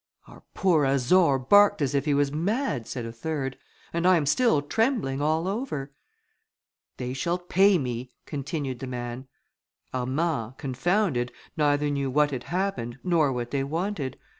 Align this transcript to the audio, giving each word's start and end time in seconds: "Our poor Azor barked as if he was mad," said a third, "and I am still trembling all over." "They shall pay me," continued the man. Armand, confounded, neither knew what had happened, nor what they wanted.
"Our 0.27 0.41
poor 0.55 0.83
Azor 0.83 1.37
barked 1.37 1.79
as 1.79 1.93
if 1.93 2.05
he 2.05 2.15
was 2.15 2.31
mad," 2.31 2.87
said 2.87 3.05
a 3.05 3.11
third, 3.11 3.55
"and 3.93 4.07
I 4.07 4.17
am 4.17 4.25
still 4.25 4.63
trembling 4.63 5.21
all 5.21 5.47
over." 5.47 5.91
"They 6.97 7.13
shall 7.13 7.37
pay 7.37 7.77
me," 7.77 8.09
continued 8.25 8.79
the 8.79 8.87
man. 8.87 9.27
Armand, 9.93 10.57
confounded, 10.57 11.31
neither 11.55 11.91
knew 11.91 12.09
what 12.09 12.31
had 12.31 12.45
happened, 12.45 12.97
nor 13.03 13.31
what 13.31 13.51
they 13.51 13.63
wanted. 13.63 14.17